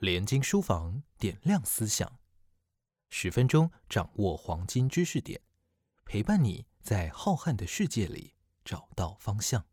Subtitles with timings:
[0.00, 2.18] 连经书房点亮思想，
[3.10, 5.42] 十分钟掌握黄金知识点，
[6.06, 8.32] 陪伴你在浩瀚的世界里
[8.64, 9.66] 找到方向。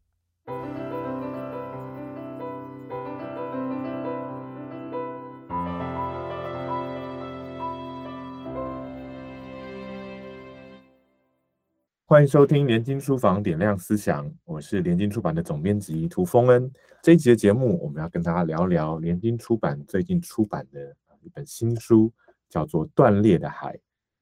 [12.09, 16.71] 欢迎收听联经书房点亮思想，我是联经出版的总编辑涂峰恩。
[17.03, 22.09] 这一集的节目，我们要跟大家聊聊联经出版最近出版的一本新书，
[22.47, 23.77] 叫做《断裂的海：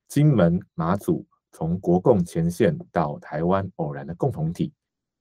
[0.08, 4.70] 金门马祖从国共前线到台湾偶然的共同体》。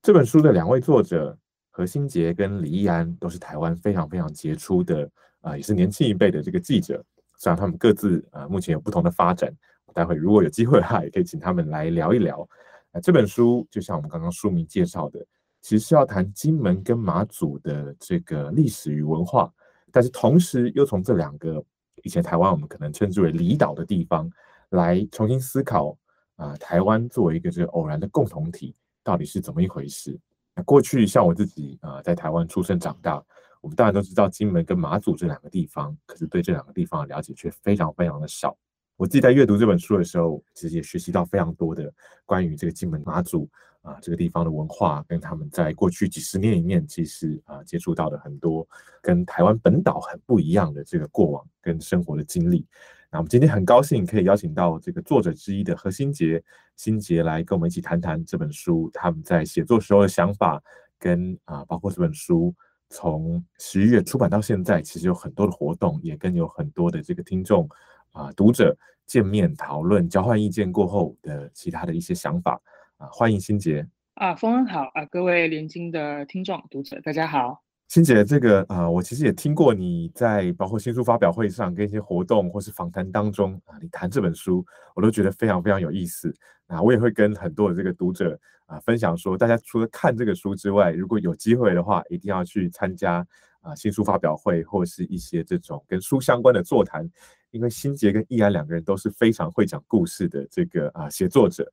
[0.01, 1.38] 这本书的两位作者
[1.70, 5.06] 何新杰跟李易安都是台湾非常非常杰出的
[5.42, 7.04] 啊，也是年轻一辈的这个记者。
[7.37, 9.54] 虽然他们各自啊目前有不同的发展。
[9.94, 12.46] 待会如果有机会的话，也可以请他们来聊一聊。
[12.92, 15.24] 啊，这本书就像我们刚刚书名介绍的，
[15.62, 19.50] 其实是要谈金门跟马祖的这个历史与文化，
[19.90, 21.64] 但是同时又从这两个
[22.02, 24.30] 以前台湾我们可能称之为离岛的地方，
[24.70, 25.96] 来重新思考
[26.36, 30.18] 啊，台湾作为一个这个偶然的共同体，到底是怎么一回事？
[30.54, 33.20] 那过去像我自己啊，在台湾出生长大，
[33.60, 38.56] 我们当然都知道金门跟马祖这两个地方，可是对这两个地方的了解却非常非常的少。
[38.96, 41.92] 我自己在阅读这本书的时候，其实也学习到非常多的
[42.24, 43.48] 关于这个金门马祖
[43.82, 48.66] 啊这个地方的文化，跟他们在过去几十年里面，其实啊接触到的很多
[49.02, 52.66] 跟台湾本岛很不一样的这个过往跟生活的经历。
[53.10, 56.42] 那我们今天很高兴可以邀请到这个作者之一的何新杰，
[56.76, 60.62] 新杰来跟我们一起谈谈这本书他们在写作时候的想法，
[61.01, 62.54] 跟啊包括这本书
[62.90, 67.69] 从十一月出版到现在，其实有很多的活动，也跟有很多的这个听众。
[68.15, 68.76] 啊，读者
[69.06, 72.60] 见面讨论、交换意见过后的其他的一些想法
[72.97, 77.60] 啊，欢迎新杰啊，峰恩好啊，各位连经的听众、读者，大家好。
[77.88, 86.32] 新杰，这个啊，我其实也听过你在包括新书发表会上跟一些活动或是访谈当中啊，你谈这本书，我都觉得非常非常有意思
[86.69, 86.81] 啊。
[86.81, 93.26] 我也会跟很多的这个读者啊分享说，大家除了看这个书之外，如果有机会的话，一定要去参加
[93.60, 97.10] 啊新书发表会或是一些这种跟书相关的座谈。
[97.54, 101.65] 因为新杰跟易安两个人都是非常会讲故事的这个啊写作者，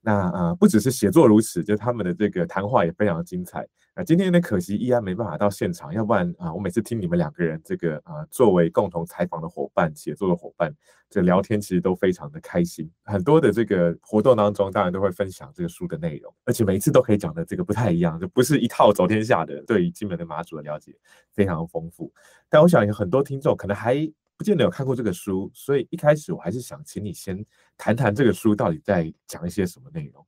[0.00, 3.64] 那啊不只是写作如此，就他们的这个谈话也非常精彩
[3.94, 4.02] 啊。
[4.02, 10.74] 今天有点可惜，易安没办法到现场，要不然啊，我每次听你们两个人这个啊作为共同采访的伙伴、写作的伙伴，
[11.08, 12.90] 这聊天其实都非常的开心。
[13.04, 19.62] 很多的这个活动当中，当然都会分享这个书的内容，而且每一次都可以讲的这个不太一样，就不是一套走天下的。
[19.62, 20.92] 对于金门的马祖的了解
[21.32, 22.12] 非常丰富，
[22.48, 24.10] 但我想有很多听众可能还。
[24.40, 27.44] 不见得有看过这个书，所以一开始我还是想请你先
[27.76, 30.26] 谈谈这个书到底在讲一些什么内容。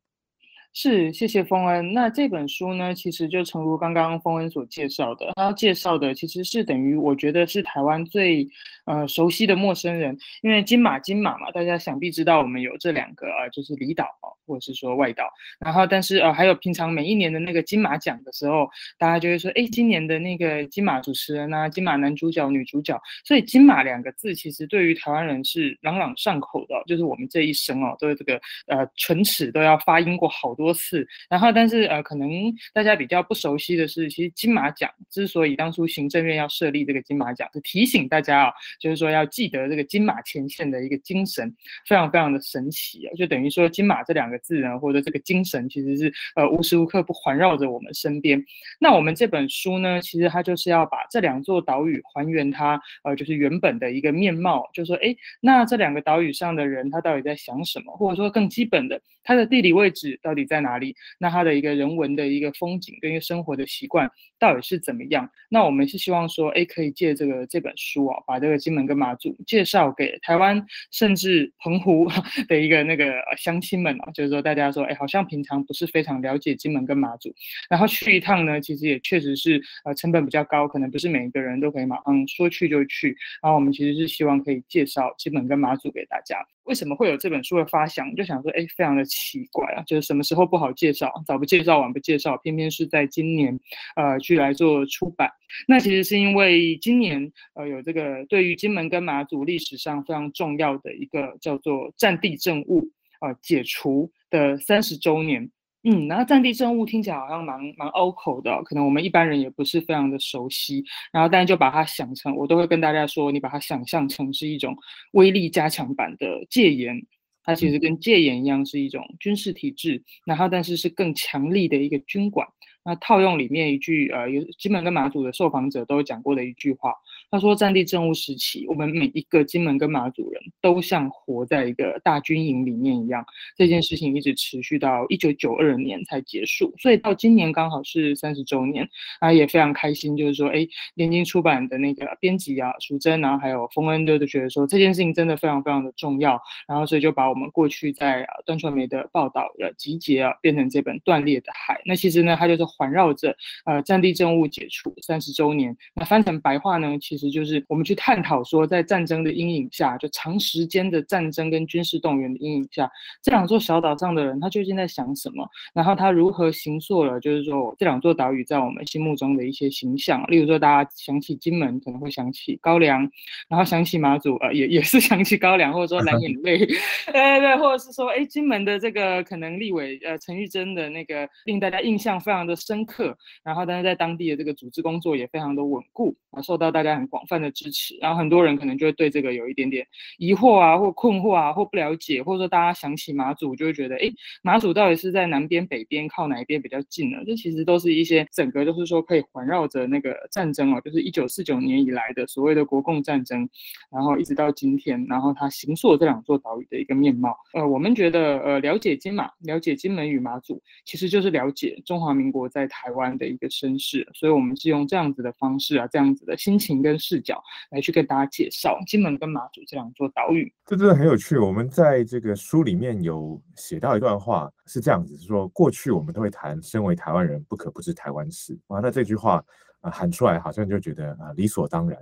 [0.75, 1.95] 是，谢谢丰恩。
[1.95, 8.47] 那这本书呢，其实就诚如刚刚丰恩所介绍的，他介绍的其实是等于我觉得是台湾最
[8.87, 15.31] 呃熟悉的陌生人，因为金马金马嘛，大家想必知道我们有这两个啊，就是离岛啊，或者是说外岛。
[15.61, 18.67] 然后，但是呃，还有平常每一年的那个金马奖的时候，
[18.97, 22.99] 大家就会说，哎，今年的那个金马主持人啊，金马男主角、女主角。
[23.27, 30.63] 所以金马两个字其实对于台湾人是朗朗上口的，就是我们这一生哦，都是这个呃唇齿都要发音过好多。
[30.63, 32.31] 多次，然后但是呃，可能
[32.73, 41.55] 大家比较不熟悉的是，其实金马奖之所以当初行政院要设立这个金马奖，是提醒大家啊，就是说要记得这个金马前线的一个精神，
[41.87, 48.43] 非常非常的神奇啊，就等于说金马这两个字呢，或者这个精神其实是呃无时无刻不环绕着我们身边。
[48.81, 59.01] 那我们这本书呢，其实它就是要把这两座岛屿还原它呃就是原本的一个面貌，就说哎，那这两个岛屿上的人他到底在想什么，或者说更基本的。
[59.25, 60.97] 它的地理位置到底在哪里？
[61.17, 65.31] 那它的一个人文的一个风景跟一个生活的习惯到底是怎么样？
[65.49, 72.09] 那我们是希望说，哎，可以借这个这本书啊，把这个金门跟马祖介绍给台湾，甚至澎湖
[72.47, 77.35] 的一个那个乡亲们啊，就是说大家说，哎，好像平常不是非常了解金门跟马祖，
[77.69, 83.17] 然后去一趟呢，其实也确实是呃成本比较高，可能不是每一个人都可以马上说去就去。
[83.43, 86.39] 然后我们其实是希望可以介绍金门跟马祖给大家。
[86.65, 88.15] 为什么会有这本书的发想？
[88.15, 93.59] 就想说，哎，非常的奇怪啊，就是什么时候不好介绍，早不介绍，晚不介绍，偏偏是在今年，
[93.97, 95.31] 呃，去来做出版。
[95.67, 102.83] 那其实是因为今年，呃，有这个对于金门跟马祖历史上非常重要的一个叫做战地政务
[103.21, 105.51] 呃解除的三十周年。
[105.85, 110.85] 嗯，然后战地政务听起来好像蛮蛮拗口的，可能我们一般人也不是非常的熟悉。
[111.13, 114.77] 然后，但是就把它想成，我都会跟大家说，你把它想象成是一种
[115.13, 116.97] 威力加强版的戒严，
[117.43, 122.47] 它其实跟戒严一样是一种军事体制，然后但是是更强力的一个军管。
[122.85, 126.93] 那套用里面一句，呃，有金门跟马祖的受访者都讲过的一句话，
[127.31, 133.25] 他说，战地政务时期，我们每一个金门跟马祖人都像活在一个大军营里面一样。
[133.57, 138.89] 这件事情一直持续到一九九二年才结束，所以到今年刚好是三十周年，
[139.21, 146.37] 啊，也非常开心，就是说，哎，联经出版的那个编辑啊，淑珍，然后还有丰恩都都觉得说这件事情真的非常非常的重要，
[146.67, 151.75] 然后所以就把我们过去在段传媒的报道呃集结啊，变成这本《断裂的海》。
[151.85, 152.72] 那其实呢，它就是。
[152.77, 153.35] 环绕着
[153.65, 162.91] 呃战地政务解除三十周年，那翻成白话呢，其实就是我们去探讨说，在战争的阴影下，就长时间的战争跟军事动员的阴影下，
[163.23, 165.47] 这两座小岛上的人他究竟在想什么？
[165.75, 170.25] 然后他如何形塑了，就是说这两座岛屿在我们心目中的一些形象。
[170.29, 173.11] 例如说，大家想起金门，可能会想起高粱，
[173.49, 176.59] 然后想起马祖，呃，也也是想起高粱，或者说蓝眼 泪，
[177.07, 182.57] 对对，或者是说，哎，金门的这个可能立委呃陈玉珍的那个令大家印象非常的。
[182.67, 187.97] 深刻，然后但是在当地的这个组织工作也非常的稳固啊，受到大家很广泛的支持。
[188.01, 189.87] 然后很多人可能就会对这个有一点点
[190.19, 194.11] 疑惑啊，或困惑啊，或不了解，或者说大家想起马祖就会觉得，哎，
[194.43, 197.19] 马祖到底是在南边、北边，靠哪一边比较近呢？
[197.27, 203.49] 这其实都是一些整个就是说可以环绕着那个战争哦，就是一九四九年以来的所谓的国共战争，
[203.91, 207.37] 然后一直到今天，然后它形塑这两座岛屿的一个面貌。
[207.55, 212.43] 呃，我们觉得呃，了解金马，了解金门与马祖，其实就是了解中华民国。
[212.53, 220.53] 在台湾的一个身世，所以我们是用这样子的方式啊，这样子的心情跟视角来去跟大家介绍金门跟马祖这两座岛屿。
[220.67, 221.39] 这真的很有趣。
[221.39, 228.79] 我们在这个书里面有写到一段话，是这样子说：过去我们都会谈身为台湾人不可不知台湾事啊。
[228.81, 229.45] 那这句话
[229.81, 231.99] 啊喊出来，好像就觉得啊理所当然。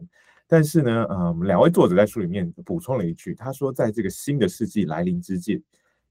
[0.46, 5.62] 但是呢，嗯，两位作者在书里面补充了一句，他说，在这个新的世纪来临之际，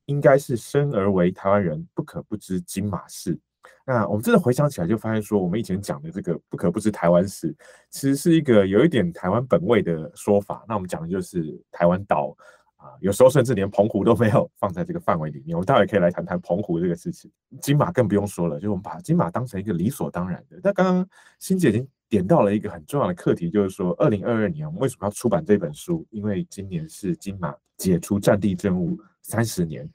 [0.05, 3.37] 应该是生而为台湾人不可不知金马事。
[3.85, 7.55] 那我们真的回想起来，就发现说，我们以前讲的这个不可不知台湾史，
[7.89, 10.63] 其实是一个有一点台湾本位的说法。
[10.67, 12.35] 那我们讲的就是台湾岛
[12.75, 15.55] 啊，有时候甚至连澎湖都没有放在这个范围里面。
[15.55, 17.31] 我们待会可以来谈谈澎湖这个事情。
[17.61, 20.59] 金马更不用说了，就是我们把金马当成一个理所当然的。
[20.63, 26.05] 那刚刚欣姐已经点到了一个很重要的课题，就是说，二零二二年我们为什么要出版这本书？
[26.11, 29.89] 因为今年是金马解除战地政务三十年。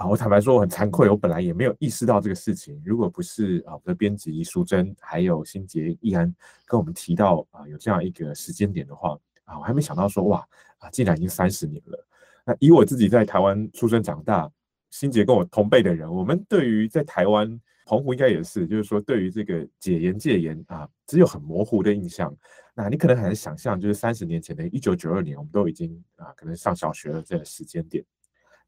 [0.00, 2.80] 啊，我坦白说，我很惭愧，我本来也没有意识到这个事情。
[2.82, 9.14] 如果不是啊，我的编辑淑珍还有新杰易安跟我们提到啊，有这样一个时间点的话，
[9.44, 10.42] 啊，我还没想到说哇
[10.78, 12.06] 啊，竟然已经三十年了。
[12.46, 14.50] 那以我自己在台湾出生长大，
[14.88, 17.46] 新杰跟我同辈的人，我们对于在台湾
[17.84, 22.34] 澎湖应该也是，就是说对于这个解严戒严啊，只有很模糊的印象。
[22.74, 28.02] 那你可能很难想象，就是三十年前的一九九二年，我们都已经啊，可能上小学了这个时间点。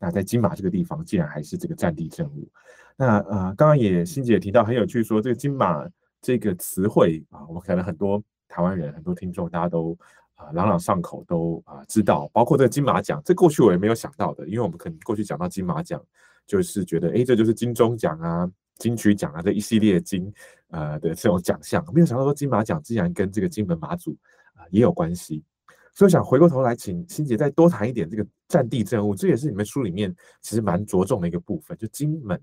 [0.03, 2.51] 那在金马这个地方，竟然还是这个战地政务。
[2.97, 5.89] 那呃，刚刚也欣姐提到很有趣，说这个金马
[6.21, 9.97] 这个词汇啊，我们可能很多台湾人、很多听众，大家都
[10.35, 12.29] 啊朗朗上口，都啊知道。
[12.33, 16.05] 包括这个金马奖，这过去我也没有想到的，因为我们可能过去讲到金马奖，
[16.49, 20.33] 就是觉得哎，这就是金钟奖啊、金曲奖啊这一系列金
[20.71, 24.17] 呃的这种奖项，没有想到说金马奖竟然跟这个金门马祖
[24.55, 25.45] 啊也有关系。
[25.94, 32.41] 所以想回过头来，请欣姐再多谈一点这个战地政务，这也是你们书里面其实蛮着重的一个部分，就金门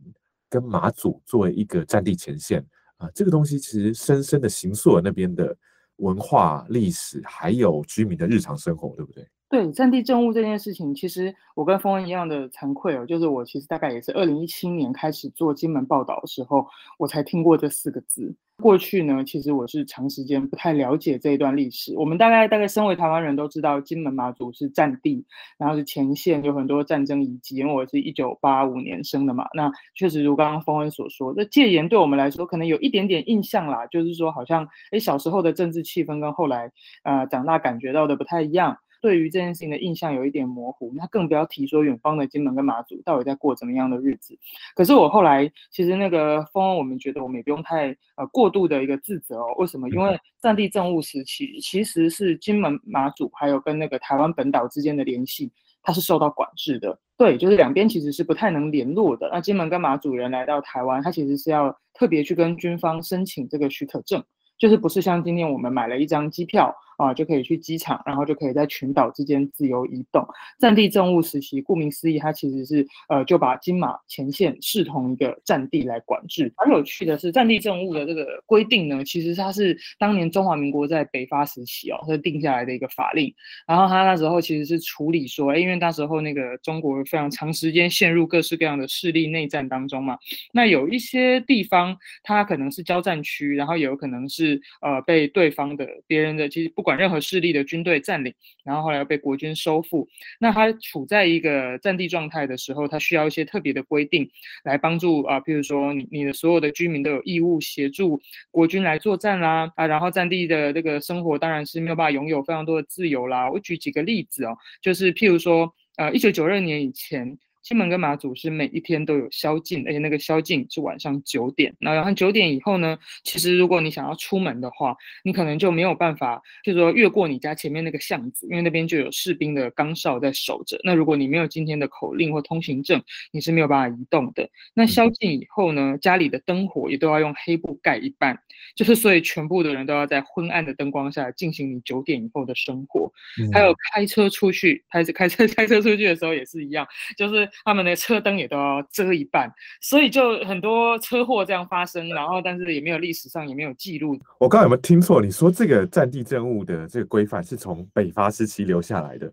[0.49, 2.65] 跟马祖作为一个战地前线
[2.97, 5.55] 啊，这个东西其实深深的形塑了那边的
[5.97, 9.27] 文化历史，还有居民的日常生活，对不对？
[9.49, 16.67] 对战地政务这件事情，其实我跟峰恩一样的惭愧哦，就是我其实大概也是二零一七年开始做金门报道的时候，
[16.99, 18.35] 我才听过这四个字。
[18.61, 21.95] 过去呢，其实我是长时间不太了解这一段历史。
[21.97, 25.25] 我们大概大概身为台湾人都知道，金门马祖是战地，
[25.57, 27.55] 然后是前线，有很多战争遗迹。
[27.55, 36.69] 因为我是一九八五年生的嘛，那确实如刚刚峰恩所说，那戒严对我们来说可能有一点点印象啦，就是说好像哎小时候的政治气氛跟后来
[37.03, 38.77] 呃长大感觉到的不太一样。
[39.01, 44.37] 对于这件事情的印象有一点模糊，那更不要提说远方的金门跟马祖到底在过怎么样的日子。
[44.75, 49.55] 可是我后来其实那个风，我们觉得我们也不用太呃过度的一个自责哦。
[49.57, 49.89] 为什么？
[49.89, 55.51] 因为战地政务时期其实是金门马祖还有跟那个台湾本岛之间的联系，
[55.81, 56.99] 它是受到管制的。
[57.17, 59.29] 对，就是两边其实是不太能联络的。
[59.31, 64.23] 那金门跟马祖人来到台湾，他其实是要特别去跟军方申请这个许可证。
[64.57, 70.23] 就是不是像今天我们买了一张机票啊，就可以去机场，然后就可以在群岛之间自由移动。
[70.59, 76.53] 战地政务时期，顾名思义，它其实是呃就把金马前线视同一个战地来管制。
[76.57, 83.33] 很有趣的是，战地政务的这个规定呢，其实它是当年中华民国在北伐时期哦，它定下来的一个法令。
[83.65, 90.17] 然后他那时候其实是处理说，因为那时候那个中国非常长时间陷入各式各样的势力内战当中嘛，
[90.51, 100.07] 那有一些地方它可能是交战区，然后有可能是呃被对方的别人的，其实不管管任何势力的军队占领，然后后来又被国军收复。
[100.39, 104.27] 那他处在一个战地状态的时候，他需要一些特别的规定
[104.63, 108.19] 来帮助啊，譬如说你你的所有的居民都有义务协助
[108.49, 113.51] 国军来作战啦啊，然后战地的这个生活当然是没有办法拥有非常多的自由啦。
[113.51, 117.37] 我举几个例子哦，就是譬如说呃，一九九二年以前。
[117.61, 121.75] 金门跟马祖是每一天都有宵禁，而且那个宵禁是晚上九点。
[121.79, 130.79] 那然后九点以后呢，其实如果你想要出门的话，你可能就没有办法，就是说越过你家前面那个巷子，因为那边就有士兵的岗哨在守着。
[130.83, 133.01] 那如果你没有今天的口令或通行证，
[133.31, 134.49] 你是没有办法移动的。
[134.73, 138.39] 那宵禁以后呢，家里的灯火也都要用黑布盖一半，
[138.75, 143.11] 就是所以全部的人都要在昏暗的灯光下进行你九点以后的生活。
[143.53, 146.87] 还有开车出去，开始开车开车出去的时候也是一样，
[147.17, 147.48] 就是。
[147.63, 149.51] 他们的车灯也都要遮一半，
[149.81, 154.19] 所以就很多车祸这样发生，然后但是也没有历史上也没有记录。
[154.39, 155.21] 我刚刚有没有听错？
[155.21, 159.31] 你说这个战地政务的这个规范是从北伐时期留下来的？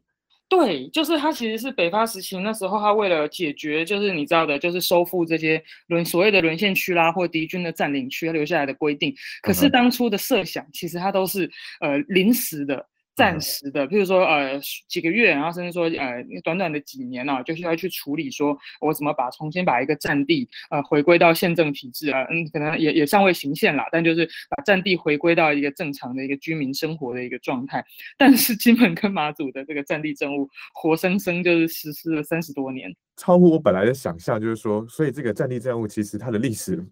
[0.49, 9.13] 对，就是它其实是北伐时期那时候，他为了解决就是你知道的，就是收复这些沦所谓的沦陷区啦，或敌军的占领区留下来的规定。
[9.43, 12.87] 可是当初的设想其实它都是呃临时的。
[13.17, 27.83] 暂时的，譬如说，呃，几个月，然后甚至说，呃，短短的几年呢，就需要去处理，说我怎么把重新把一个战地，呃，回归到宪政体制啊，嗯，可能也也尚未行宪啦，但就是把战地回归到一个正常的一个居民生活的一个状态。
[28.19, 36.85] 但是金门跟马祖的这个战地政务，活生生就是实施了三十多年，超乎我本来的想象，就是说，所以这个战地政务其实它的历史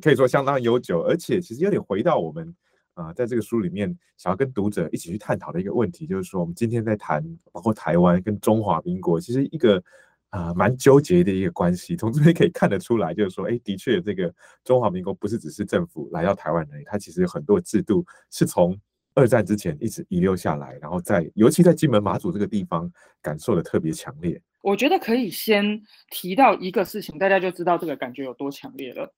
[0.00, 2.54] 可以说相当悠久，而且其实有点回到我们。
[2.94, 9.82] 啊，在这个书里面，想要跟读者一起去探讨的一个问题，就是说，我们今天在谈，包括台湾跟中华民国，其实一个
[10.30, 11.96] 啊蛮纠结的一个关系。
[11.96, 14.32] 从这边可以看得出来，就是说，哎，的确，这个
[14.62, 18.78] 中华民国不是只是政府来到台湾而已，它其实有很多制度是从
[19.14, 24.40] 二战之前一直遗留下来，然后在尤其在金门马祖这个地方感受的特别强烈。
[24.60, 29.12] 我觉得可以先提到一个事情，大家就知道这个感觉有多强烈了。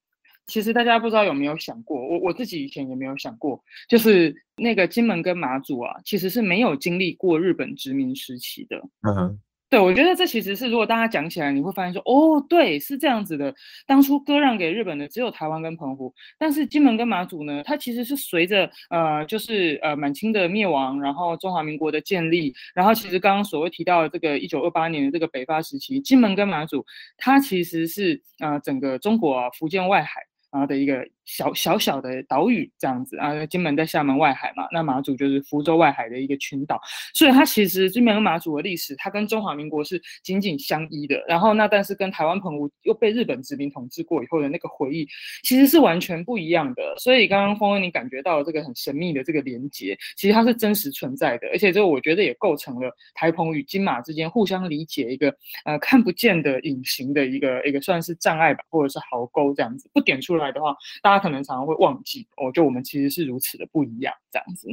[0.47, 3.59] 其实大家不知道有没有想过，我我自己以前也没有想过，
[3.89, 8.77] 就是那个金门跟马祖啊，其实是没有经历过日本殖民时期的。
[9.01, 9.39] 嗯哼，
[9.71, 13.53] 对，我觉得这其实是如果大家讲起来，你会发现说，哦，对，是这样子的。
[13.87, 26.85] 当初割让给日本的只有台湾跟澎湖，但是金门跟马祖呢，它其实是随着呃，就是呃满清的灭亡，然后中华民国的建立，然后其实刚刚所谓提到的这个一九二八年的这个北伐时期，金门跟马祖，
[27.17, 30.21] 它其实是呃整个中国啊福建外海。
[30.55, 31.05] 然后的一个。
[31.27, 36.79] 小小小的岛屿这样子啊，金门在厦门外海嘛，那马祖就是福州外海的一个群岛，
[37.15, 41.19] 所以它其实金门跟马祖的历史，它跟中华民国是紧紧相依的。
[41.27, 45.07] 然后那但是跟台湾澎湖又被日本殖民统治过以后的那个回忆，
[45.41, 46.95] 其实是完全不一样的。
[46.99, 55.35] 所以刚刚峰恩你感觉到了这个很神秘的这个连接，其实它是真实存在的，而且这我觉得也构成了台澎与金马之间互相理解一个
[55.65, 64.67] 呃看不见的隐形的一个一个算是障碍吧，或者是壕沟这样子，不点出来的话，大家可能常常会忘记哦，就我们其实是如此的不一样，这样子。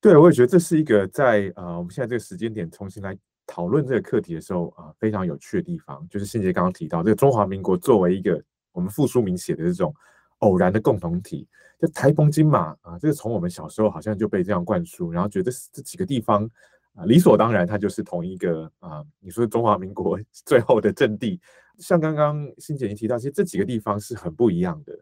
[0.00, 9.92] 对，我也觉得这是一个在呃我们现在这个时间点重新来讨论这个课题的时候啊，非常有趣的地方，就是信杰刚刚提到这个中华民国作为一个我们傅书明写的这种
[10.38, 11.48] 偶然的共同体，
[11.80, 16.48] 就台风金马啊，这个从我们小时候好像就被这样灌输，然后觉得这几个地方
[16.94, 20.16] 啊理所当然，它就是同一个啊，你说中华民国
[20.46, 21.40] 最后的阵地，
[21.78, 24.96] 像刚刚欣姐你提到，其实这几个地方是很不一样的。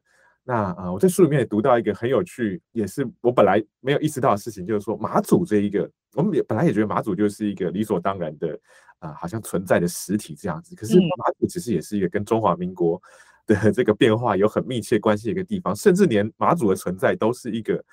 [0.49, 8.57] 那啊，我在书里面也读到一个很有趣，也是我本来没有意识到的事情，就是说马祖这一个，我们也本来也觉得马祖就是一个理所当然的
[9.01, 10.77] 啊，好像存在的实体这样子。
[10.77, 13.03] 可是马祖其实也是一个跟中华民国
[13.45, 17.85] 的 这个变化有很密切关系的一个地方，甚至连马祖的存在都是一个。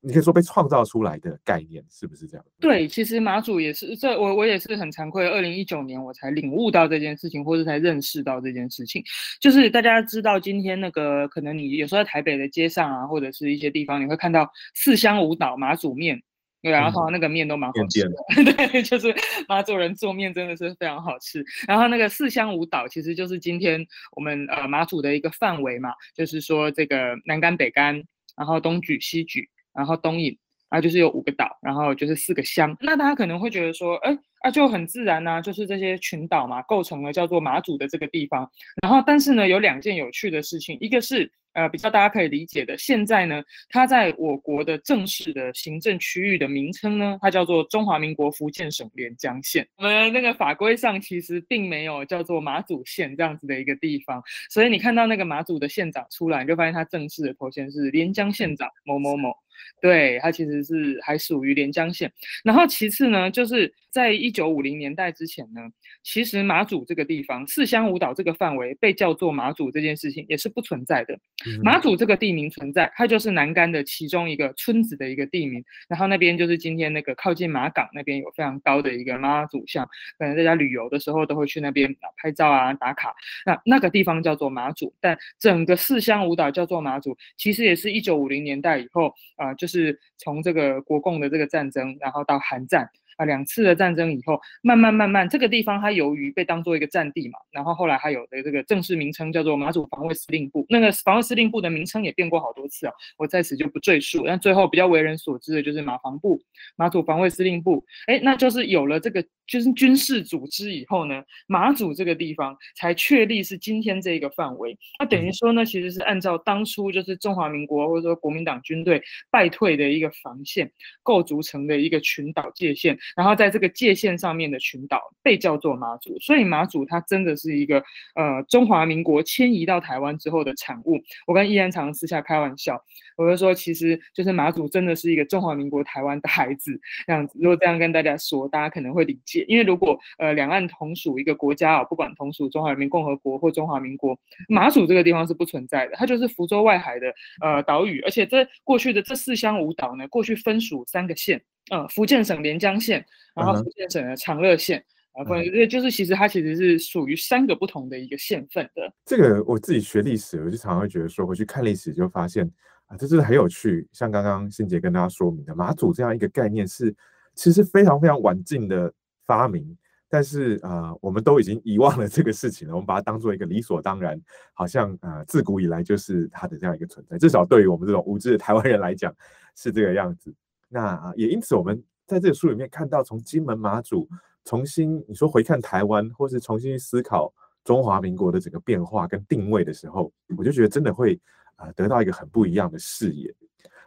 [0.00, 2.46] 你可以说被创造出来的概念是不是这样？
[2.60, 9.02] 对，其实马祖也是，这我我也是很惭愧，二零一九年我才领悟到这件事情，或者才认识到这件事情。
[9.40, 16.22] 就是大家知道，今天那个可能你有时候在台北的街上啊，或者是一些地方，你会看到四香五岛马祖面，
[16.62, 18.04] 对，然后那个面都蛮好吃
[18.44, 19.12] 的， 对，就是
[19.48, 21.44] 马祖人做面真的是非常好吃。
[21.66, 28.00] 然后那个四香五岛其实就是今天我们呃马祖的一个范围嘛，就是说这个南干北干，
[28.36, 29.48] 然后东举西举。
[29.78, 30.36] 然后东引，
[30.68, 32.76] 啊，就是有五个岛，然后就是四个乡。
[32.80, 38.50] 那大家可能会觉得说，哎，啊就很自然呐，就是这些群岛嘛，构成了叫做马祖的这个地方。
[38.82, 41.32] 然后，但是呢，有两件有趣的事情，一个是。
[41.58, 49.66] 呃，比较大家可以理解的，现在呢，它在我国的正式的行政区域的名称呢，它叫做中华民国福建省连江县。
[49.76, 59.32] 我们那个法规上其实并没有叫做马祖县这样子的一个地方，所以你看到那个马祖的县长出来，你就发现他正式的头衔是连江县长某某某。
[59.80, 62.10] 对，它其实是还属于连江县。
[62.44, 65.60] 然后其次呢，就是在一九五零年代之前呢，
[66.04, 71.18] 其实马祖这个地方四乡五岛这个范围被叫做马祖这件事情也是不存在的。
[71.62, 75.64] 马祖这个地名存在，它就是南竿的其中一个村子的一个地名。
[75.88, 79.86] 然后那边就是今天那个靠近马港那边有非常高的一个妈祖像，
[80.18, 83.14] 可能大家旅游的时候都会去那边拍照啊打卡。
[83.44, 92.88] 那那个地方叫做马祖，但整个四乡五岛叫做马祖，其实也是一九五零年代以后啊，就是从这个国共的这个战争，然后到韩战。
[93.18, 104.24] 啊，两次的战争以后，慢慢慢慢，这个地方它由于被当做一个战地嘛，然后后来还有的这个正式名称叫做马祖防卫司令部，那个防卫司令部的名称也变过好多次啊，我在此就不赘述。
[104.24, 106.40] 但最后比较为人所知的就是马防部、
[106.76, 114.78] 马祖防卫司令部，哎，那就是有了这个就是军事组织以后呢，马祖这个地方才确立是今天这个范围。
[115.00, 120.70] 那等于说呢，其实是按照当初就是中华民国或者说国民党军队败退的一个防线
[121.02, 122.96] 构筑成的一个群岛界限。
[123.16, 127.82] 然后在这个界限上面的群岛被叫做马祖，所以马祖它真的是一个
[128.14, 130.98] 呃中华民国迁移到台湾之后的产物。
[131.26, 132.80] 我跟易安常私下开玩笑，
[133.16, 137.38] 我就说其实就是马祖真的是一个中华民国台湾的孩子这样子。
[137.40, 139.44] 如果这样跟大家说，大家可能会理解。
[139.48, 148.00] 因为如果呃两岸同属一个国家啊，不管同属中华人民共和国或中华民国，马祖这个地方是不存在的，它就是福州外海的呃岛屿。
[148.02, 151.42] 而且这过去的这四乡五岛呢，过去分属三个县。
[151.70, 154.82] 嗯，福建省连江县，然后福建省的长乐县，
[155.12, 155.34] 啊，不，
[155.68, 158.92] 就是其实它其实是属于三个不同的一个县份的。
[159.04, 162.50] 这个我自己学历史，我就常常会觉得说，回去看历史就发现
[162.86, 163.86] 啊，这真的很有趣。
[163.92, 166.94] 像刚刚欣姐跟大家说明的，马祖这样一个概念是
[167.34, 168.92] 其实非常非常晚近的
[169.26, 169.76] 发明，
[170.08, 174.18] 但是啊，我们都已经遗忘了这个事情了，我们把它当做一个理所当然，
[174.54, 177.18] 好像啊，自古以来就是它的这样一个存在。
[177.18, 179.14] 至少对于我们这种无知的台湾人来讲，
[179.54, 180.34] 是这个样子。
[180.68, 184.08] 那，也因此，我们在这个书里面看到，从金门马祖
[184.44, 187.32] 重新你说回看台湾，或是重新思考
[187.64, 191.20] 中华民国的整个变化跟定位的时候，我就觉得真的会
[191.56, 193.34] 啊得到一个很不一样的视野。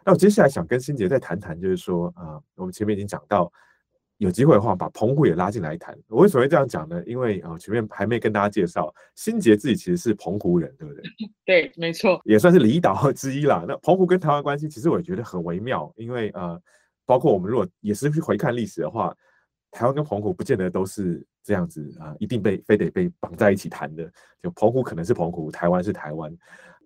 [0.04, 3.52] 那我接下来想跟欣姐再谈谈，就是说啊，我们前面已经讲到，
[4.18, 5.96] 有机会的话把澎湖也拉进来谈。
[6.08, 7.02] 我为什么会这样讲呢？
[7.06, 11.02] 因为啊前面还没跟大家介绍，新杰自己其实是澎湖人，对不对？
[11.44, 13.64] 对，没错，也算是离岛 之一啦。
[13.66, 16.60] 那澎湖跟台湾关系，其实我也觉得很微妙，因为呃。
[17.04, 19.14] 包括我们如果也是去回看历史的话，
[19.72, 24.10] 台湾跟澎湖不见得都是这样子啊，一定被非得被绑在一起谈的。
[24.40, 26.32] 就澎湖可能是澎湖，台湾是台湾。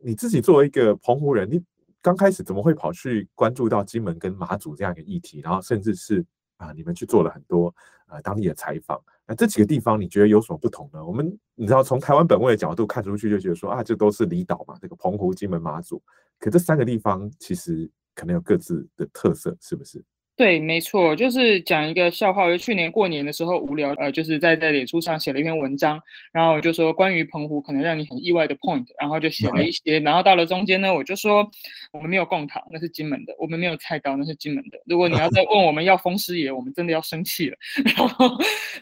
[0.03, 1.63] 你自己作为一个澎湖人，你
[2.01, 5.41] 刚开始怎么会跑去关注到金门跟马祖这样一个议题？
[5.41, 6.25] 然后甚至是
[6.57, 7.75] 啊，你们去做了很多
[8.07, 9.03] 啊当地的采访。
[9.27, 11.05] 那这几个地方你觉得有什么不同呢？
[11.05, 16.03] 我们你知道从台湾本位的角度看出去，就觉得说啊，这都是离岛嘛，这个澎湖、金门、马祖。
[16.39, 17.91] 可这三个地方其实。
[18.19, 20.03] 可能有各自的特色，是不是？
[20.37, 22.47] 对，没错，就是讲一个笑话。
[22.47, 25.99] 就去年过年的时候无聊，呃，就是在在脸书上写了一篇文章，
[26.31, 29.99] 然后我就说关于澎湖可能让你很意外的 point，然后就写了一些。
[30.01, 31.51] 然后到了中间呢，我就说
[31.91, 34.79] 我们没有贡糖，那是金门的；我们没有菜刀，那是金门的。
[34.85, 37.57] 如果你要再问我们要风师爷，我们真的要生气了。
[37.97, 38.29] 然后，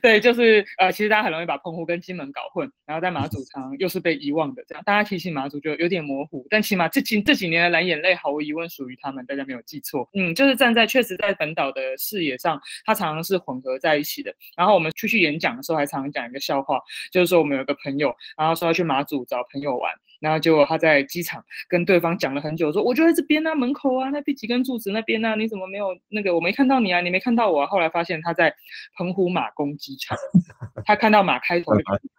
[0.02, 6.44] 对，就是呃，其实大家很容易把澎湖跟金门搞混，然后在马祖 常又是被遗忘的，这样大家提起马祖就有点模糊。
[6.50, 10.08] 但起码这几这几年的蓝眼泪毫无疑问属于他们，大家没有记错。
[10.14, 11.32] 嗯，就是站在确实在。
[11.44, 14.34] 本岛的视野上，它常常是混合在一起的。
[14.56, 16.80] 然后我们出去演讲的时候，还常常讲一个笑话，
[17.12, 19.92] 就是说我们有个朋友，然后说要去马祖找朋友玩。
[20.20, 26.34] 然后结果他在机场跟对方讲了很久，说我就在这边啊，门口啊，那第几根柱子那边啊，你怎么没有那个？
[26.34, 27.60] 我没看到你啊，你没看到我。
[27.60, 27.66] 啊。
[27.66, 28.54] 后来发现他在
[28.96, 30.16] 澎湖马公机场，
[30.84, 31.72] 他看到马开头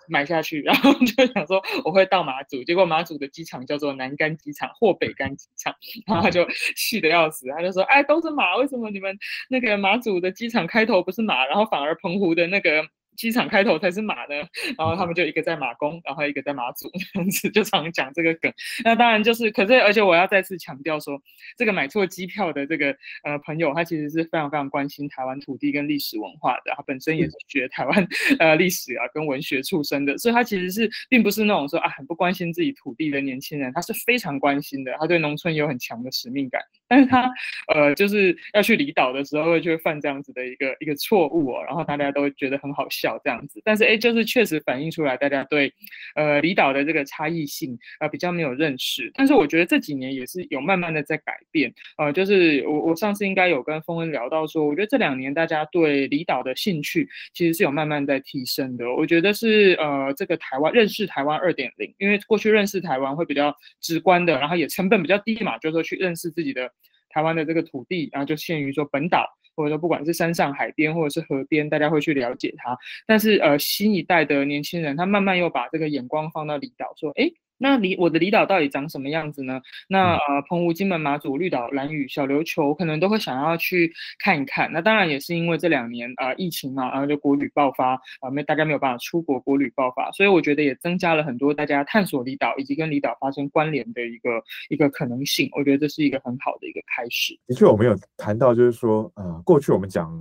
[0.08, 5.74] 买下去，然后就想说我会到马祖，结果马祖的机场叫做南干机场或北干机场，
[6.06, 9.18] 然后他就气得要死，他就说哎都是马，为什么你们
[9.50, 12.86] 那个马祖的机场开头不是马，然后反而澎湖的那个？
[13.16, 14.36] 机场开头才是马呢，
[14.78, 18.52] 然后他们就一个在马公，然后一个在马祖，这样子就常讲这个梗。
[18.84, 21.22] 那当然就是，可是而且我要再次强调说，
[21.58, 28.08] 这个买错机票的这个呃朋友，他其实是非常非常关心台湾土地跟历史文化的，他本身也是学台湾
[28.40, 36.62] 呃历史啊跟文学出身的，所以他其实是并不是那种说啊很不关心自己土地的年轻人，他是非常关心的，他对农村有很强的使命感。
[36.88, 37.30] 但是他
[37.74, 43.62] 呃就是要去离岛的时候，就会犯这样子的一个一个错误哦，然后大家都觉得很好笑这样子。
[43.64, 45.74] 但是哎，就是确实反映出来大家对
[46.16, 49.12] 呃离岛的这个差异性呃比较没有认识。
[49.16, 58.86] 但是我觉得这几年也是有慢慢的在改变呃，就是我我上次应该有跟峰恩聊到说，我觉得这两年大家对离岛的兴趣其实是有慢慢在提升的。
[58.94, 66.72] 我觉得是呃这个台湾认识台湾二点零，因为过去认识台湾会比较直观的，然后也成本比较低嘛，就是说去认识自己的。
[67.16, 69.26] 台湾的这个土地，然后就限于说本岛，
[69.56, 72.78] 或者说不管是山上海边或者是河边，大家会去了解它。
[73.08, 77.32] 但是呃，新一代的年轻人，他慢慢又把这个眼光放到离岛，说，哎。
[77.58, 79.62] 那离我的离岛到底长什么样子呢？
[79.88, 84.72] 那呃，澎湖、金门、马祖、绿岛、蓝屿、小琉球，可能都会想要去看一看。
[84.72, 95.50] 那当然也是因为这两年啊，疫情嘛，然后就国旅爆发啊，没大家没有办法出国，国旅爆发，所以我觉得也增加了很多大家探索离岛以及跟离岛发生关联的一个一个可能性。
[95.54, 97.38] 我觉得这是一个很好的一个开始。
[97.48, 100.12] 的确，我们有谈到，就是说，呃，过去我们讲。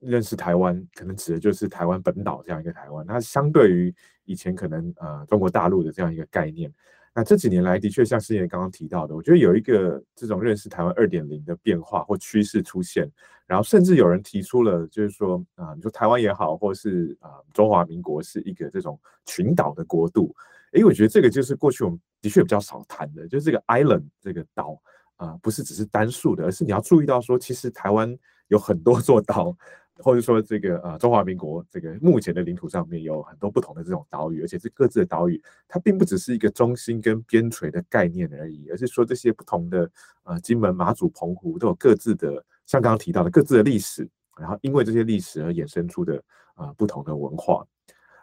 [0.00, 3.04] 认识台湾，可能指的就是台湾本岛这样一个台湾。
[3.06, 6.72] 那相对于以前可能呃中国大陆的这样一个概念，
[7.14, 13.10] 那这几年来的确像师爷刚刚提到的，我觉得有一个这种认识台湾二点零的变化或趋势出现。
[13.46, 20.34] 然后甚至有人提出了，就是说啊，你说台湾也好，或是啊中华民国是一个这种群岛的国度。
[20.72, 24.76] 诶，我觉得这个就是过去我们的确比较少谈的，就是这个 island 这个岛
[25.14, 28.12] 啊，不是只是单数的，而是你要注意到说，其实台湾
[28.48, 29.56] 有很多座岛。
[29.98, 39.90] 或者说，这个呃，中华民国这个目前的领土上面有很多不同的这种岛屿，而且是各自的岛屿，它并不只是一个中心跟边陲的概念而已，而是说这些不同的
[40.24, 46.22] 呃，金门、马祖、澎湖都有各自的，像刚刚提到的各自的历史，然后因为这些历史而衍生出的
[46.54, 47.66] 啊不同的文化。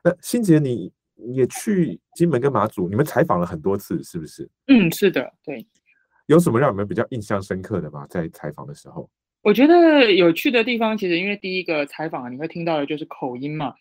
[0.03, 4.49] 那欣杰，你也去金门跟马祖，你们采访了很多次，是不是？
[4.67, 5.65] 嗯，是的，对。
[6.27, 8.07] 有什么让你们比较印象深刻的吗？
[8.09, 9.09] 在采访的时候？
[9.43, 13.73] 我觉得有趣的地方，其实因为第一个采访你会听到的就是口音嘛。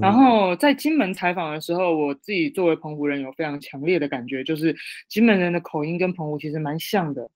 [0.00, 4.74] 然后在金门采访的时候，我自己作为澎湖人有非常强烈的感觉，就是
[5.08, 7.28] 金门人的口音跟澎湖其实蛮像的。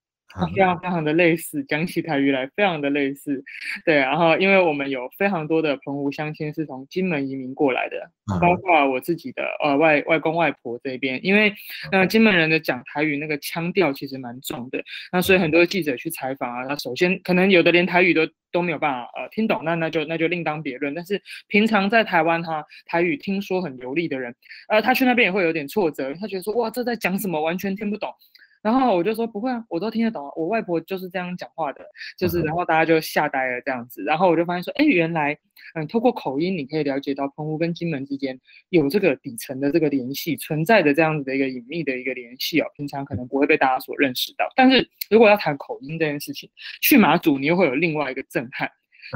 [0.55, 3.42] 非常非常的类似，讲起台语来非常的类似，
[3.85, 3.97] 对。
[3.97, 11.53] 然后，因为我们有非常多的澎湖乡亲是从金门移民过来的，包括我自己的呃外外公外婆这边，因为
[11.90, 20.95] 那金门人的讲台语那个腔调其实蛮重的，那所以很多记者去采访啊，那首先可能有的连台语都都没有办法呃听懂，那那就那就另当别论。
[20.95, 24.35] 但是平常在台湾哈台语听说很流利的人，
[24.68, 28.11] 呃，他去那边也会有点挫折，他觉得说哇这在讲什么，完全听不懂。
[28.62, 31.85] 然后我就说不会啊，我都听得懂啊，我外婆就是这样讲话的，
[32.16, 35.37] 就是然后大家就吓呆了这样子，然后我就发现说，哎，原来
[35.75, 46.48] 嗯，透过口音你可以了解到澎湖跟金门之间有这个底层的这个联系存在的这样子的一个隐秘的一个联系哦，平常可能不会被大家所认识到，但是如果要谈口音这件事情，
[46.81, 48.70] 去马祖你又会有另外一个震撼，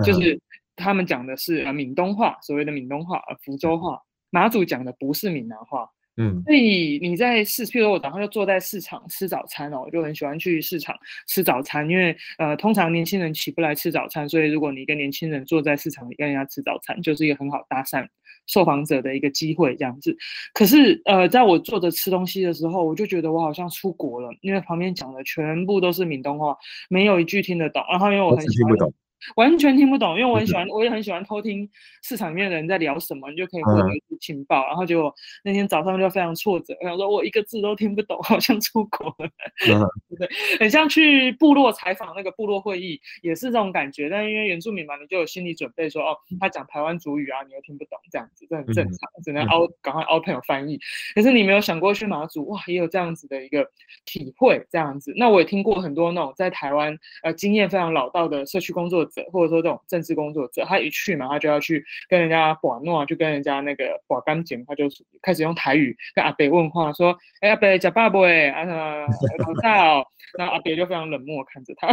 [0.04, 0.40] 就是
[0.74, 5.88] 他们讲的是啊闽东话，所谓的闽东话啊福州话，马祖讲的不是闽南话。
[6.18, 18.07] 嗯，所以你在市，譬如我早上就坐在市场吃早餐哦，我就很喜欢去市场吃早餐，因为呃，通常年轻人起不来吃早餐，所以如果你跟年轻人坐在市场里跟人家吃早餐，就是一个很好搭讪
[18.46, 20.16] 受访者的一个机会这样子。
[20.55, 26.57] 可是呃，在我坐着吃东西的时候，我就觉得我好像出国了，因为旁边讲的全部都是闽东话，
[26.88, 27.85] 没有一句听得懂。
[27.90, 28.92] 然后因为我很听不懂。
[29.37, 31.68] 完全听不懂，因为我很喜欢，我也很喜欢偷听
[32.02, 34.66] 市场里面的人在聊什么，你就可以获得一些情报。
[34.66, 39.29] 然后结果那天早上就非常挫折，我想说我一个字都听不懂，好像出国了
[40.18, 40.29] 对，
[40.61, 44.09] 很像去部落采访那个部落会议，也是这种感觉。
[44.09, 50.79] 但因为原住民嘛，你就有心理准备，说哦，他讲台湾族语啊，你又听不懂，这样子这很正常，只能凹赶快凹朋友翻译。
[51.14, 53.66] 可是你没有想过去马祖哇，也有这样子的一个
[54.05, 55.12] 体会，这样子。
[55.16, 59.06] 那我也听过很多那种在台湾呃经验非常老道的社区工作。
[59.33, 64.85] 或者说这种政治工作者，他一去嘛，他就要去跟人家把诺，就跟人家那个把干净，他就
[65.23, 70.07] 开始用台语跟阿北问话，说：“哎，阿北，假爸爸哎，啊，老大哦。
[70.38, 71.88] ”那阿北就非常冷漠看着他，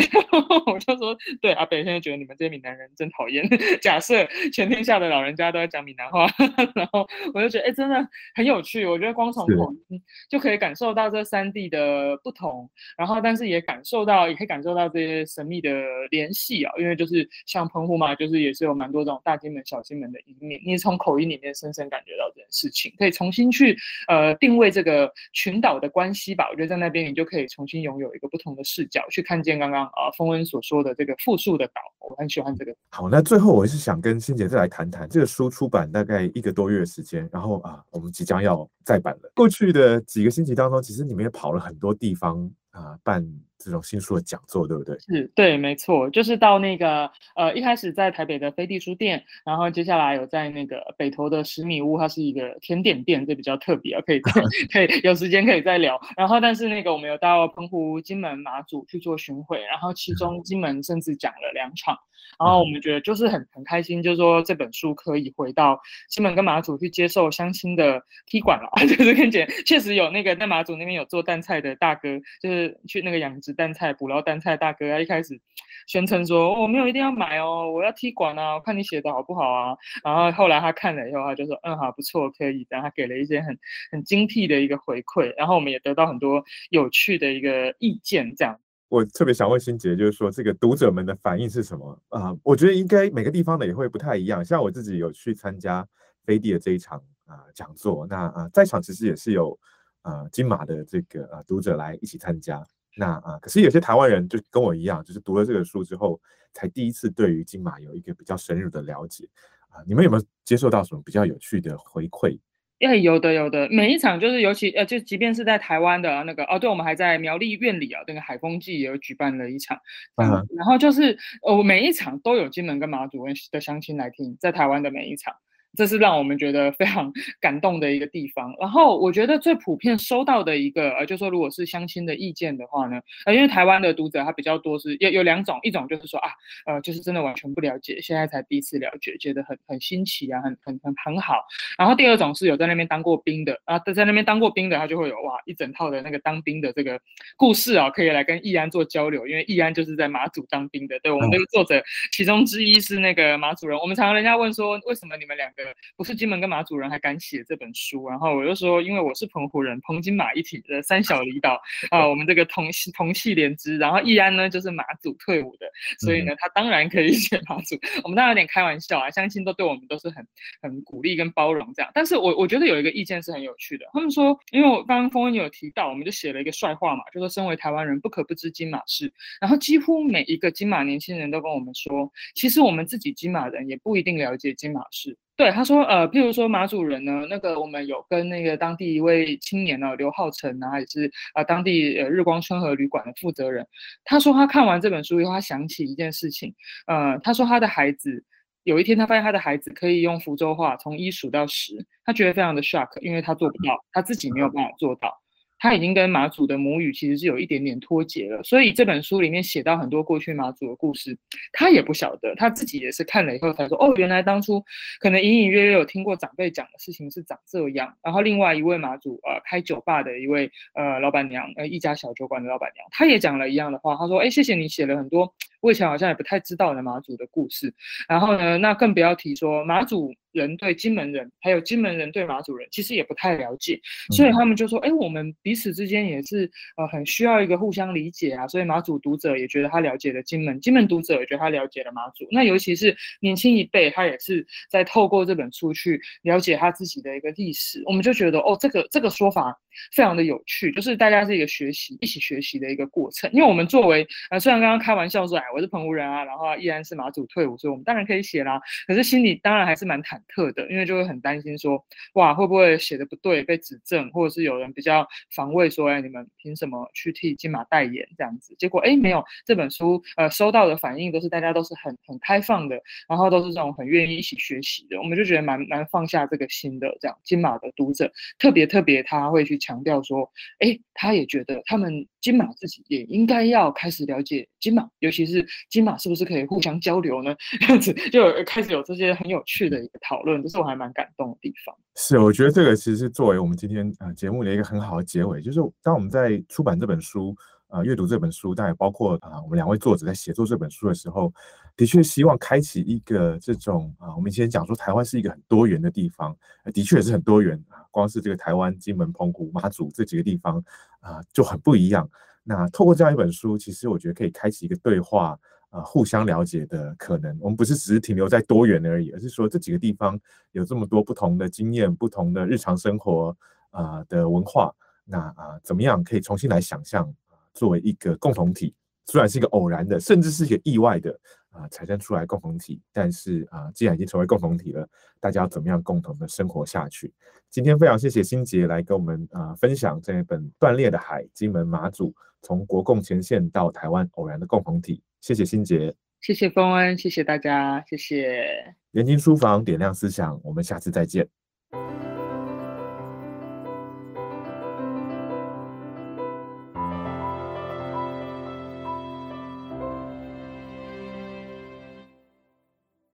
[0.65, 3.47] 我就说：“对，阿北现在觉得你们这些闽南人真讨厌。
[3.79, 6.27] 假设全天下的老人家都在讲闽南话，
[6.75, 8.85] 然后我就觉得，哎，真的很有趣。
[8.85, 15.69] 我觉得光从口音就可以感受到这三地的不同，然后但是也感受到，也可以感受到这些神秘的
[16.09, 20.61] 联系啊，因为就是就是像澎湖嘛，就是也是有蛮多这种大金门、小金门的一面。
[20.65, 26.47] 你从口音里面深深感觉到这件事情，可以重新去呃定位这个群岛的关系吧。
[26.49, 31.81] 我觉得在那边你就可以重新拥有一个不同的视角，去看见刚刚啊峰恩所说的这个复数的岛。
[31.99, 32.75] 我很喜欢这个。
[32.89, 39.31] 好，那最后我是想跟欣姐再来谈谈这个书出版大概一个多月的时间，然后啊我们即将要再版了。
[39.35, 43.25] 过去的几个星期当中，其实你们也跑了很多地方啊办。
[43.63, 44.97] 这种新书的讲座，对不对？
[44.99, 54.19] 是对，没错，就是到那个呃，一开始在台北的飞地书店，然后接下来有在那个北投的十米屋，它是一个甜点店，这比较特别，可以
[54.71, 55.99] 可以有时间可以再聊。
[56.17, 61.97] 然后，但是那个我们有到澎湖、金门、马祖去做巡回，然后其中金门甚至讲了两场。
[62.39, 75.39] 然后我们觉得就是很很开心，就是说这本书可以回到金门跟马祖去接受相亲的踢馆了， 就是跟姐确实有那个在马祖那边有做蛋菜的大哥，就是去那个养殖蛋菜、捕捞蛋菜大哥，他一开始
[75.87, 79.75] 宣称说我没有一定要买哦，我要踢馆啊，我看你写的好不好啊？
[80.03, 83.57] 然后后来他看了以后，他就说嗯好不错可以，然后他给了一些很
[83.91, 88.59] 很精辟的一个回馈，然后我们也得到很多有趣的一个意见，这样。
[88.89, 92.31] 我特别想问欣杰，就是说这个读者们的反应是什么啊？
[92.43, 94.45] 我觉得应该每个地方的也会不太一样。
[94.45, 95.83] 像我自己有去参加
[96.25, 99.57] 飞地的这一场啊讲座，那啊在场其实也是有
[100.03, 102.63] 啊金马的这个啊读者来一起参加。
[102.95, 106.21] 那啊可是有些台湾人就跟我一样，就是读了这个书之后，
[106.53, 109.27] 才第一次对于金马有一个比较深入的了解
[109.69, 109.81] 啊。
[109.87, 112.37] 你们有没有接受到什么比较有趣的回馈？
[112.79, 119.79] 哎，有的有的，每一场就是尤其呃，就即便是在台湾的那个哦，对，我们还在苗栗院里啊，那个海风季也有举办了一场，
[120.21, 125.33] 嗯，然后就是哦，每一场都有金门跟马祖的相亲来听，在台湾的每一场。
[125.75, 128.55] 这是让我们觉得非常 感动的一个地方。
[128.59, 136.29] 然后我觉得最普遍收到的一个，呃，就说如果是相亲的意见的话呢，呃，因为台湾的读者他比较多是有有两种，一种就是说啊，
[136.67, 141.43] 呃，就是真的完全不了解，现在才第一次了解，觉得很很新奇啊，很很很很好。
[141.77, 146.99] 然后第二种是有在那边当过兵的啊，在那边当过兵的，他就会有哇一整套的那个当兵的这个
[147.35, 150.99] 故事啊，可以来跟易安做交流，因为易安就是在马祖当兵的。
[150.99, 151.81] 对我们这个作者
[152.11, 155.62] 其中之一是那个马祖人，我们常常人家问说，为什么你们两个？
[155.95, 163.77] 不是金门跟马祖人还敢写这本书，然后我就说，因为我是澎湖人，澎金马一体的三小离岛啊，我们这个同系同系连枝。
[163.77, 165.65] 然后易安呢就是马祖退伍的，
[165.99, 167.77] 所以呢他当然可以写马祖。
[168.03, 170.25] 我们当然有点开玩笑啊，相亲都对我们都是很
[170.61, 171.91] 很鼓励跟包容这样。
[171.93, 179.11] 但是我我觉得有一个意见是很有趣的，他们说，因为我刚刚峰恩有提到，我们就写了一个帅话嘛，就说身为台湾人不可不知金马事。
[179.41, 185.17] 然后几乎每一个金马年轻人都跟我们说，其实我们自己金马人也不一定了解金马事。
[185.35, 193.65] 对，他说，呃，譬如说马主人呢，那个我们有跟那个当地一位青年呢，刘浩成啊，也是啊，当地呃日光春和旅馆的负责人。
[194.03, 196.53] 他说他看完这本书以后，他想起一件事情，
[196.85, 198.23] 呃，他说他的孩子
[198.63, 201.73] 有一天他发现他的孩子可以用福州话从一数到十，
[202.05, 205.22] 他觉得非常的 shock，因为他做不到，他自己没有办法做到。
[205.63, 211.17] 他已经跟马祖的母语其实是有一点点脱节了，所以这本书里面写到很多过去马祖的故事，
[211.53, 214.61] 他也不晓得，他自己也是看了以后才说，哦，原来当初
[214.99, 217.95] 可能隐隐约约有听过长辈讲的事情是长这样。
[218.03, 227.73] 然后另外一位马祖呃开酒吧的一位呃老板娘，呃一家小酒馆的老板娘，她也讲了一样的话，她说，哎，谢谢你写了很多我以前好像也不太知道的马祖的故事。
[228.07, 230.13] 然后呢，那更不要提说马祖。
[230.33, 242.27] 人对金门人，还有金门人对马祖人，其实也不太了解，所以他们就说：“哎，我们彼此之间也是呃很需要一个互相理解啊。”所以马祖读者也觉得他了解了金门，金门读者也觉得他了解了马祖。
[242.31, 247.83] 那尤其是年轻一辈，他也是在透过这本书去了解他自己的一个历史。
[247.85, 249.55] 我们就觉得哦，这个这个说法
[249.95, 253.29] 非常的有趣，就是大家是一个学习、一起学习的一个过程。
[253.33, 258.59] 因为我们作为呃，虽然刚刚开玩笑说，哎，我是澎湖人啊，然后依然是马祖退伍，所以我们当然可以写啦。
[258.87, 261.85] 可是心里当然还是蛮忐忑的，因为就会很担心说，
[262.15, 268.55] 哇，会不会写的不对被指正，或者是有人比较防卫说，哎，你们凭什么去替金马代言这样子？
[268.57, 276.97] 结果哎，没有，这本书呃收到的反应都是大家都是很很开放的，然后都是这种很愿意一起学习的，我们就觉得蛮蛮放下这个心的。
[276.99, 287.35] 这样金马的读者特别特别，他会去强调说，哎，他也觉得他们金马自己也应该要开始了解金马，尤其是金马是不是可以互相交流呢？
[287.59, 291.75] 这样子就开始有这些很有趣的一个讨论，这是我还蛮感动的地方。
[291.95, 297.35] 是，我觉得这个其实是作为我们今天呃节目的一个很好的结尾，就是当我们在出版这本书，
[297.67, 301.31] 呃，阅读这本书，但也包括啊我们两位作者在写作这本书的时候，
[301.75, 306.35] 的确希望开启一个这种啊，我们以前讲说台湾是一个很多元的地方，
[306.73, 310.61] 的确也是很多元啊，光是这个台湾、金门、澎湖、马祖这几个地方
[310.99, 312.09] 啊就很不一样。
[312.43, 315.39] 那透过这样一本书，其实我觉得可以开启一个对话。
[315.73, 320.19] 啊，互相了解的可能，我们不是只是停留在多元而已，而是说这几个地方
[320.51, 323.35] 有这么多不同的经验、不同的日常生活
[323.71, 324.71] 啊的文化，
[325.03, 327.11] 那啊怎么样可以重新来想象，
[327.55, 328.75] 作为一个共同体，
[329.07, 331.19] 虽然是一个偶然的，甚至是一个意外的
[331.53, 334.85] 啊产生出来共同体，但是啊既然已经成为共同体了，
[335.21, 337.13] 大家要怎么样共同的生活下去？
[337.49, 342.09] 今天非常谢谢新杰来跟我们啊分享这一本《断裂的海：金门马祖》。
[342.45, 345.01] 从国共前线到台湾偶然的共同体。
[345.21, 348.75] 谢谢心杰，谢谢丰恩，谢谢大家，谢谢。
[348.91, 351.25] 联经书房点亮思想，我们下次再见。